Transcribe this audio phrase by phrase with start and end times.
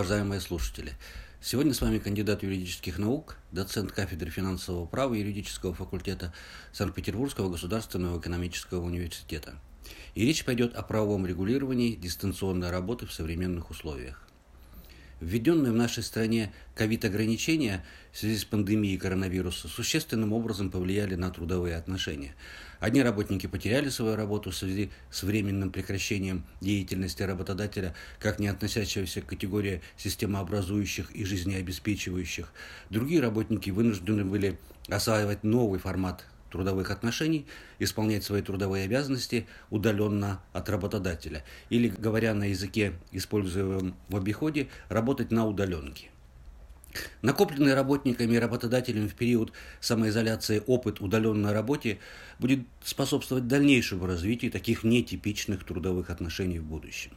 [0.00, 0.94] уважаемые слушатели!
[1.42, 6.32] Сегодня с вами кандидат юридических наук, доцент кафедры финансового права юридического факультета
[6.72, 9.56] Санкт-Петербургского государственного экономического университета.
[10.14, 14.26] И речь пойдет о правовом регулировании дистанционной работы в современных условиях.
[15.20, 21.76] Введенные в нашей стране ковид-ограничения в связи с пандемией коронавируса существенным образом повлияли на трудовые
[21.76, 22.34] отношения.
[22.78, 29.20] Одни работники потеряли свою работу в связи с временным прекращением деятельности работодателя, как не относящегося
[29.20, 32.50] к категории системообразующих и жизнеобеспечивающих.
[32.88, 37.46] Другие работники вынуждены были осваивать новый формат трудовых отношений
[37.78, 41.44] исполнять свои трудовые обязанности удаленно от работодателя.
[41.70, 46.10] Или, говоря на языке, используемом в обиходе, работать на удаленке.
[47.22, 51.98] Накопленный работниками и работодателями в период самоизоляции опыт удаленной работе
[52.38, 57.12] будет способствовать дальнейшему развитию таких нетипичных трудовых отношений в будущем.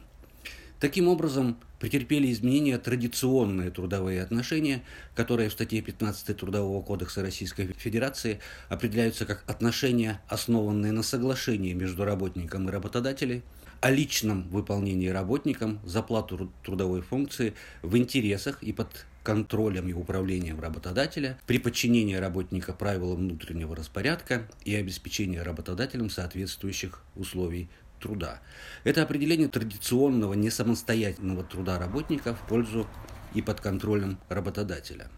[0.84, 4.82] Таким образом, претерпели изменения традиционные трудовые отношения,
[5.14, 12.04] которые в статье 15 Трудового кодекса Российской Федерации определяются как отношения, основанные на соглашении между
[12.04, 13.42] работником и работодателем,
[13.80, 20.60] о личном выполнении работником за плату трудовой функции в интересах и под контролем и управлением
[20.60, 27.70] работодателя, при подчинении работника правилам внутреннего распорядка и обеспечении работодателем соответствующих условий
[28.04, 28.40] труда.
[28.84, 32.86] Это определение традиционного несамостоятельного труда работника в пользу
[33.32, 35.08] и под контролем работодателя.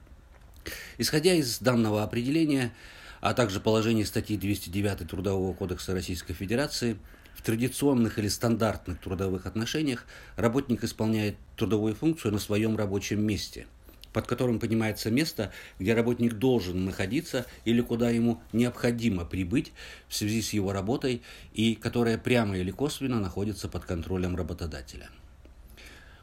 [0.96, 2.72] Исходя из данного определения,
[3.20, 6.96] а также положений статьи 209 Трудового кодекса Российской Федерации,
[7.34, 13.66] в традиционных или стандартных трудовых отношениях работник исполняет трудовую функцию на своем рабочем месте–
[14.16, 19.74] под которым понимается место, где работник должен находиться или куда ему необходимо прибыть
[20.08, 21.20] в связи с его работой
[21.52, 25.10] и которая прямо или косвенно находится под контролем работодателя.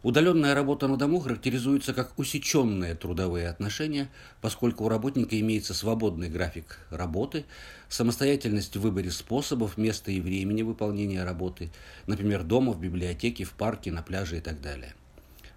[0.01, 4.09] Удаленная работа на дому характеризуется как усеченные трудовые отношения,
[4.41, 7.45] поскольку у работника имеется свободный график работы,
[7.89, 11.69] самостоятельность в выборе способов, места и времени выполнения работы,
[12.07, 14.95] например, дома, в библиотеке, в парке, на пляже и так далее.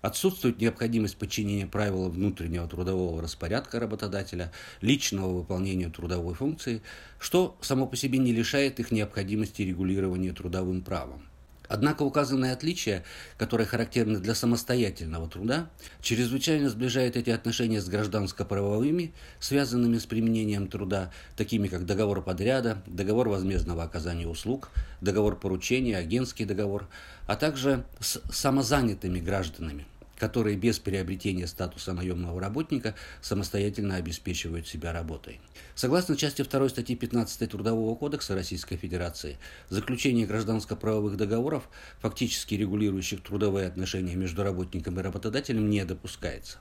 [0.06, 6.80] Отсутствует необходимость подчинения правилам внутреннего трудового распорядка работодателя, личного выполнения трудовой функции,
[7.18, 11.26] что само по себе не лишает их необходимости регулирования трудовым правом.
[11.66, 13.02] Однако указанные отличия,
[13.36, 15.68] которые характерны для самостоятельного труда,
[16.02, 23.28] чрезвычайно сближают эти отношения с гражданско-правовыми, связанными с применением труда, такими как договор подряда, договор
[23.28, 26.86] возмездного оказания услуг, договор поручения, агентский договор,
[27.26, 29.84] а также с самозанятыми гражданами–
[30.18, 35.40] которые без приобретения статуса наемного работника самостоятельно обеспечивают себя работой.
[35.74, 39.38] Согласно части 2 статьи 15 Трудового кодекса Российской Федерации,
[39.68, 41.68] заключение гражданско-правовых договоров,
[42.00, 46.58] фактически регулирующих трудовые отношения между работником и работодателем, не допускается.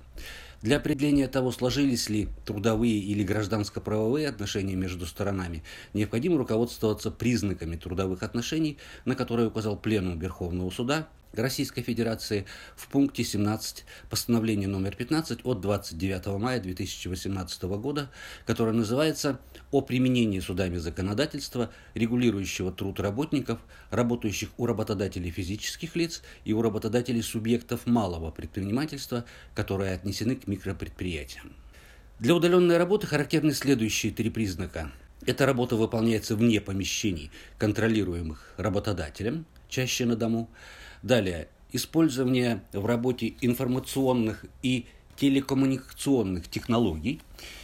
[0.66, 8.24] Для определения того, сложились ли трудовые или гражданско-правовые отношения между сторонами, необходимо руководствоваться признаками трудовых
[8.24, 11.08] отношений, на которые указал Пленум Верховного Суда
[11.40, 12.46] Российской Федерации
[12.76, 18.10] в пункте 17 постановления номер 15 от 29 мая 2018 года,
[18.46, 19.40] которое называется
[19.72, 23.60] «О применении судами законодательства, регулирующего труд работников,
[23.92, 31.54] работающих у работодателей физических лиц и у работодателей субъектов малого предпринимательства, которые отнесены к микропредприятиям».
[32.20, 34.92] Для удаленной работы характерны следующие три признака.
[35.26, 40.50] Эта работа выполняется вне помещений, контролируемых работодателем, чаще на дому.
[41.04, 44.86] Далее, использование в работе информационных и
[45.18, 47.22] телекоммуникационных технологий.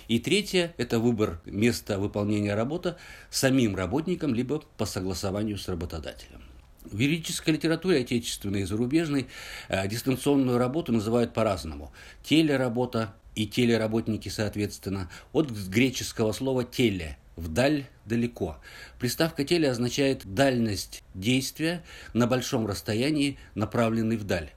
[0.08, 2.96] И третье– это выбор места выполнения работы
[3.30, 6.42] самим работником, либо по согласованию с работодателем.
[6.84, 9.28] В юридической литературе, отечественной и зарубежной,
[9.70, 11.92] э, дистанционную работу называют по-разному.
[12.24, 18.58] Телеработа и телеработники, соответственно, от греческого слова «теле» вдаль, далеко.
[19.00, 21.84] Приставка теле означает дальность действия
[22.14, 24.52] на большом расстоянии, направленный вдаль.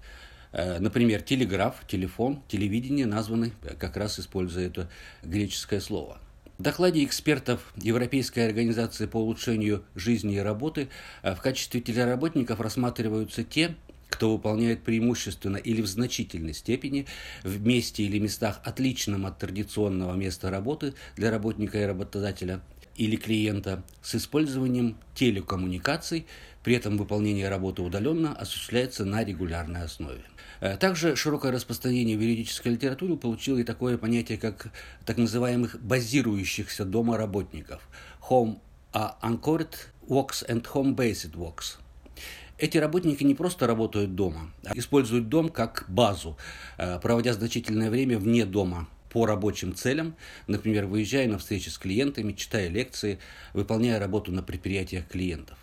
[0.53, 4.91] Э, например, телеграф, телефон, телевидение названы как раз используя это
[5.23, 6.19] греческое слово.
[6.56, 10.89] В докладе экспертов Европейской организации по улучшению жизни и работы
[11.23, 13.75] э, в качестве телеработников рассматриваются те,
[14.09, 17.06] кто выполняет преимущественно или в значительной степени
[17.43, 22.61] в месте или местах отличном от традиционного места работы для работника и работодателя
[22.95, 26.27] или клиента с использованием телекоммуникаций,
[26.64, 30.22] при этом выполнение работы удаленно осуществляется на регулярной основе.
[30.61, 34.72] Э, также широкое распространение в юридической литературе получило и такое понятие, как
[35.05, 37.87] так называемых базирующихся дома работников–
[38.31, 38.58] home
[38.93, 39.75] anchored
[40.08, 41.76] works and home-based works–
[42.58, 46.38] Эти работники не просто работают дома, а используют дом как базу,
[46.78, 50.14] э, проводя значительное время вне дома по рабочим целям,
[50.46, 53.19] например, выезжая на встречи с клиентами, читая лекции,
[53.52, 55.58] выполняя работу на предприятиях клиентов.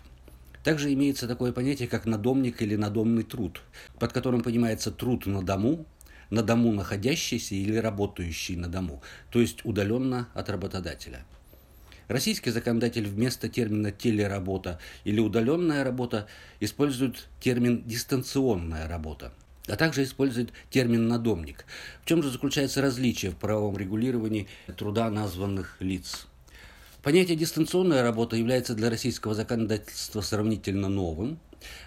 [0.64, 3.62] Также имеется такое понятие, как надомник или надомный труд,
[4.00, 5.86] под которым понимается труд на дому,
[6.30, 11.26] на дому находящийся или работающий на дому, то есть удаленно от работодателя.
[12.08, 16.28] Российский законодатель вместо термина телеработа или удаленная работа
[16.60, 19.34] использует термин дистанционная работа,
[19.68, 21.66] а также использует термин надомник.
[22.04, 24.48] В чем же заключается различие в правовом регулировании
[24.78, 26.28] труда названных лиц?
[27.02, 31.40] Понятие дистанционная работа является для российского законодательства сравнительно новым.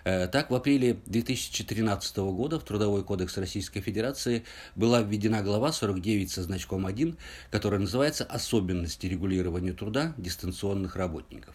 [0.03, 4.45] Э, так, в апреле 2013 года в Трудовой кодекс Российской Федерации
[4.75, 7.17] была введена глава 49 со значком 1,
[7.53, 11.55] которая называется «Особенности регулирования труда дистанционных работников».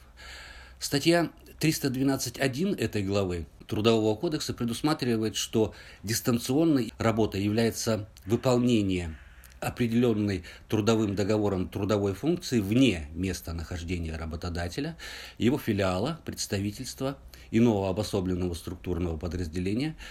[0.79, 1.29] Статья
[1.59, 9.17] 312.1 этой главы Трудового кодекса предусматривает, что дистанционной работой является выполнение
[9.59, 14.97] определенной трудовым договором трудовой функции вне места нахождения работодателя,
[15.37, 17.17] его филиала, представительства,
[17.51, 19.95] иного обособленного структурного подразделения–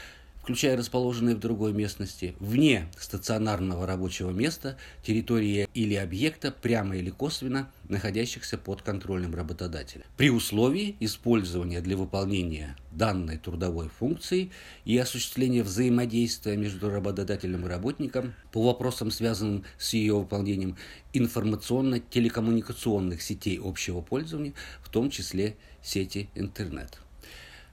[0.49, 7.71] включая расположенные в другой местности, вне стационарного рабочего места, территории или объекта, прямо или косвенно
[7.91, 10.07] находящихся под контролем работодателя.
[10.17, 14.51] При условии использования для выполнения данной трудовой функции
[14.87, 20.79] и осуществления взаимодействия между работодателем и работником по вопросам, связанным с ее выполнением
[21.13, 27.01] информационно-телекоммуникационных сетей общего пользования, в том числе сети интернет.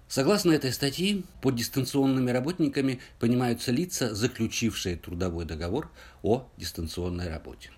[0.07, 5.90] Согласно этой статье, под дистанционными работниками понимаются лица, заключившие трудовой договор
[6.22, 7.72] о дистанционной работе.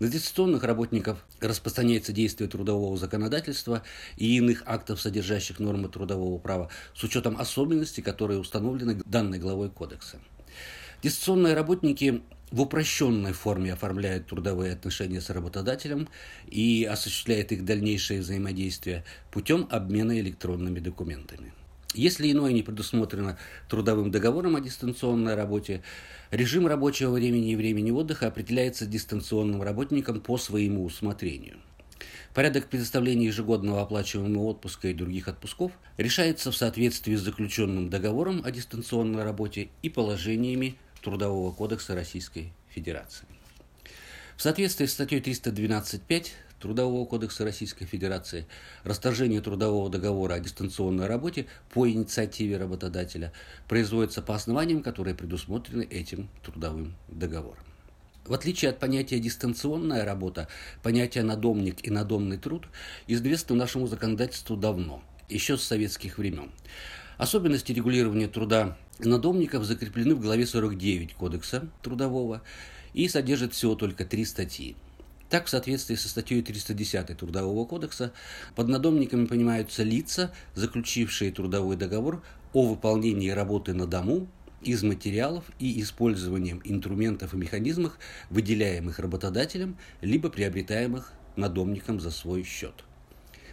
[0.00, 3.82] На дистанционных работников распространяется действие трудового законодательства
[4.16, 10.20] и иных актов, содержащих нормы трудового права, с учетом особенностей, которые установлены данной главой Кодекса.
[11.02, 16.08] Дистанционные работники в упрощенной форме оформляют трудовые отношения с работодателем
[16.48, 21.52] и осуществляют их дальнейшее взаимодействие путем обмена электронными документами.
[21.94, 25.82] Если иное не предусмотрено трудовым договором о дистанционной работе,
[26.30, 31.56] режим рабочего времени и времени отдыха определяется дистанционным работником по своему усмотрению.
[32.34, 38.50] Порядок предоставления ежегодного оплачиваемого отпуска и других отпусков решается в соответствии с заключенным договором о
[38.50, 40.76] дистанционной работе и положениями
[41.08, 43.26] Трудового кодекса Российской Федерации.
[44.36, 46.26] В соответствии с статьей 312.5
[46.60, 48.46] Трудового кодекса Российской Федерации,
[48.84, 53.32] расторжение трудового договора о дистанционной работе по инициативе работодателя
[53.68, 57.64] производится по основаниям, которые предусмотрены этим трудовым договором.
[58.26, 60.46] В отличие от понятия «дистанционная работа»,
[60.82, 62.66] понятие «надомник» и «надомный труд»
[63.06, 66.50] известны нашему законодательству давно, еще с советских времен.
[67.16, 72.42] Особенности регулирования труда надомников закреплены в главе 49 Кодекса трудового
[72.94, 74.76] и содержат всего только три статьи–
[75.28, 78.12] так, в соответствии со статьей 310 Трудового кодекса,
[78.54, 82.22] под надомниками понимаются лица, заключившие трудовой договор
[82.54, 84.26] о выполнении работы на дому
[84.62, 87.98] из материалов и использованием инструментов и механизмов,
[88.30, 92.87] выделяемых работодателем, либо приобретаемых надомником за свой счет.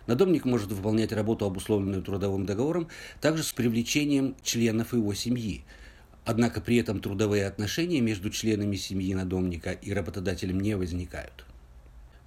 [0.08, 2.88] Надомник может выполнять работу, обусловленную трудовым договором,
[3.22, 5.64] также с привлечением членов его семьи.
[6.26, 11.46] Однако при этом трудовые отношения между членами семьи надомника и работодателем не возникают.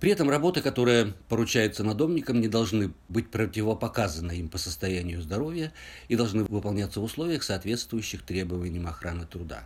[0.01, 5.73] При этом работы, которые поручаются надомникам, не должны быть противопоказаны им по состоянию здоровья
[6.07, 9.65] и должны выполняться в условиях, соответствующих требованиям охраны труда.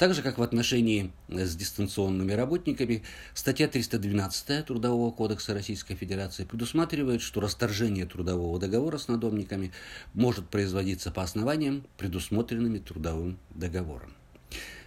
[0.00, 3.02] Так же, как в отношении с дистанционными работниками,
[3.34, 9.72] статья 312 Трудового кодекса Российской Федерации предусматривает, что расторжение трудового договора с надомниками
[10.14, 14.14] может производиться по основаниям, предусмотренными трудовым договором.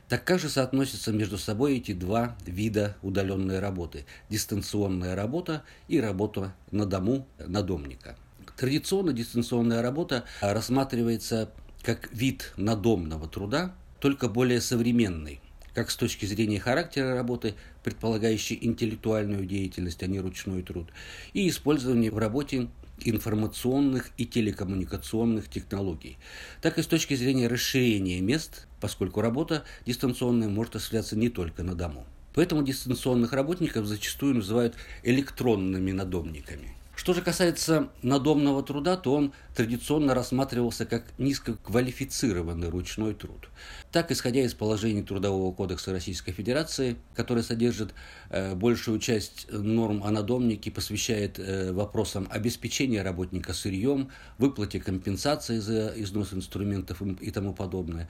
[0.09, 4.07] Так как же соотносятся между собой эти два вида удаленной работы?
[4.31, 8.17] Дистанционная работа и работа на дому надомника.
[8.57, 11.51] Традиционно дистанционная работа рассматривается
[11.83, 15.39] как вид надомного труда, только более современный,
[15.73, 17.55] как с точки зрения характера работы,
[17.85, 20.89] предполагающей интеллектуальную деятельность, а не ручной труд,
[21.31, 22.67] и использование в работе
[22.99, 26.17] информационных и телекоммуникационных технологий,
[26.61, 31.73] так и с точки зрения расширения мест, поскольку работа дистанционная может осуществляться не только на
[31.73, 32.05] дому.
[32.35, 40.13] Поэтому дистанционных работников зачастую называют электронными надомниками– Что же касается надомного труда, то он традиционно
[40.13, 43.49] рассматривался как низкоквалифицированный ручной труд.
[43.91, 47.95] Так, исходя из положений Трудового кодекса Российской Федерации, который содержит
[48.29, 55.93] э, большую часть норм о надомнике, посвящает э, вопросам обеспечения работника сырьем, выплате компенсации за
[55.95, 58.07] износ инструментов и тому подобное,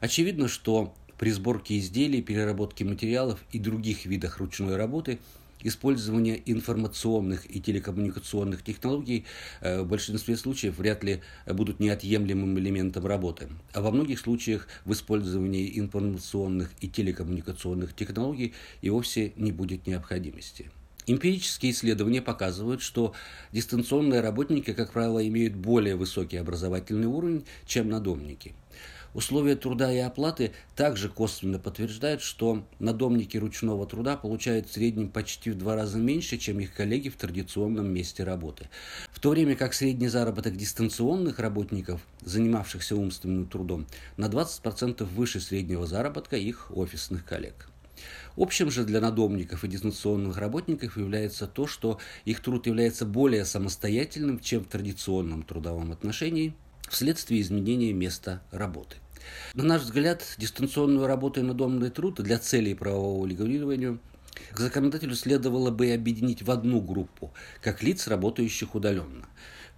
[0.00, 5.18] очевидно, что при сборке изделий, переработке материалов и других видах ручной работы–
[5.66, 9.24] использование информационных и телекоммуникационных технологий
[9.60, 13.48] э, в большинстве случаев вряд ли будут неотъемлемым элементом работы.
[13.72, 20.70] А во многих случаях в использовании информационных и телекоммуникационных технологий и вовсе не будет необходимости.
[21.08, 23.14] Эмпирические исследования показывают, что
[23.52, 28.54] дистанционные работники, как правило, имеют более высокий образовательный уровень, чем надомники–
[29.16, 35.50] Условия труда и оплаты также косвенно подтверждают, что надомники ручного труда получают в среднем почти
[35.50, 38.68] в два раза меньше, чем их коллеги в традиционном месте работы.
[39.10, 43.86] В то время как средний заработок дистанционных работников, занимавшихся умственным трудом,
[44.18, 47.70] на 20% выше среднего заработка их офисных коллег.
[48.36, 54.40] Общим же для надомников и дистанционных работников является то, что их труд является более самостоятельным,
[54.40, 56.54] чем в традиционном трудовом отношении,
[56.90, 58.96] вследствие изменения места работы.
[59.54, 63.98] На наш взгляд, дистанционную работу и надомный труд для целей правового регулирования
[64.52, 69.26] к законодателю следовало бы объединить в одну группу, как лиц, работающих удаленно.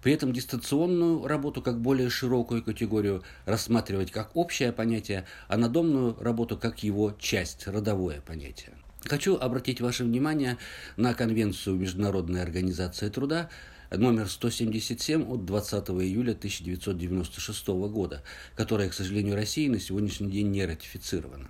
[0.01, 6.57] При этом дистанционную работу как более широкую категорию рассматривать как общее понятие, а надомную работу
[6.57, 8.73] как его часть, родовое понятие.
[9.05, 10.57] Хочу обратить ваше внимание
[10.97, 13.49] на Конвенцию Международной организации труда
[13.91, 18.23] номер 177 от 20 июля 1996 года,
[18.55, 21.47] которая, к сожалению, России на сегодняшний день не ратифицирована.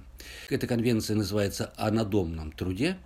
[0.49, 2.97] Эта конвенция называется «О надомном труде»,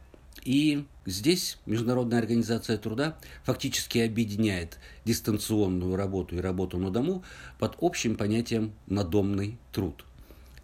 [0.43, 7.23] и здесь Международная организация труда фактически объединяет дистанционную работу и работу на дому
[7.59, 10.03] под общим понятием «надомный труд».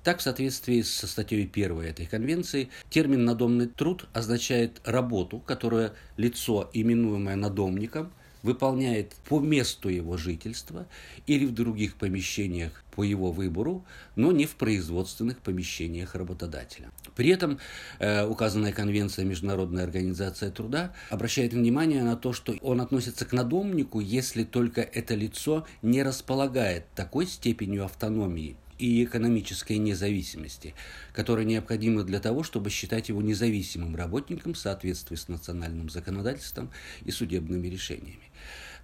[0.09, 6.67] Так, в соответствии со статьей 1 этой конвенции, термин «надомный труд» означает работу, которую лицо,
[6.73, 8.11] именуемое надомником,
[8.41, 10.87] выполняет по месту его жительства
[11.27, 13.85] или в других помещениях по его выбору,
[14.15, 16.89] но не в производственных помещениях работодателя.
[17.15, 17.59] При этом
[17.99, 23.99] э, указанная конвенция Международной организации труда обращает внимание на то, что он относится к надомнику,
[23.99, 30.73] если только это лицо не располагает такой степенью автономии– и экономической независимости,
[31.13, 36.71] которая необходима для того, чтобы считать его независимым работником в соответствии с национальным законодательством
[37.03, 38.31] и судебными решениями.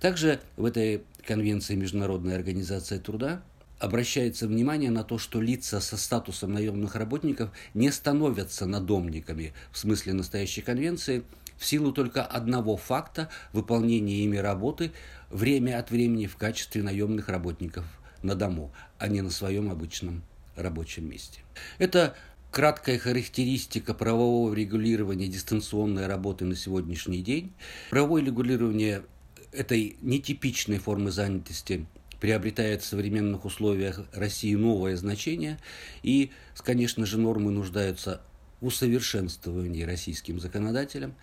[0.02, 3.42] Также в этой Конвенции Международной организации труда
[3.80, 10.14] обращается внимание на то, что лица со статусом наемных работников не становятся надомниками в смысле
[10.14, 11.24] настоящей конвенции
[11.58, 14.92] в силу только одного факта выполнения ими работы
[15.30, 17.86] время от времени в качестве наемных работников–
[18.22, 20.24] на дому, а не на своем обычном
[20.56, 21.42] рабочем месте.
[21.78, 22.16] Это
[22.52, 27.54] краткая характеристика правового регулирования дистанционной работы на сегодняшний день.
[27.90, 29.04] Правовое регулирование
[29.52, 31.86] этой нетипичной формы занятости
[32.20, 35.60] приобретает в современных условиях России новое значение,
[36.02, 38.22] и, конечно же, нормы нуждаются
[38.62, 41.16] усовершенствовании российским законодателям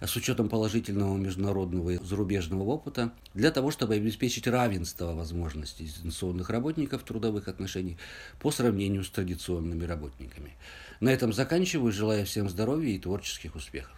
[0.00, 7.02] с учетом положительного международного и зарубежного опыта для того, чтобы обеспечить равенство возможностей дистанционных работников
[7.02, 7.98] трудовых отношений
[8.40, 10.54] по сравнению с традиционными работниками.
[11.00, 11.92] На этом заканчиваю.
[11.92, 13.92] Желаю всем здоровья и творческих успехов.